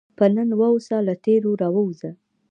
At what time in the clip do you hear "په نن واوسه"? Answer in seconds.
0.17-0.95